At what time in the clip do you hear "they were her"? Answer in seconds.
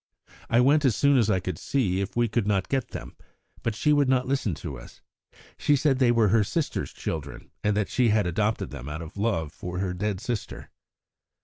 5.99-6.43